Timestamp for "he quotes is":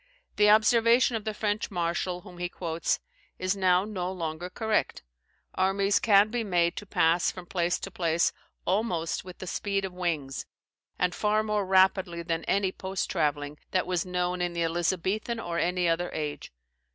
2.39-3.55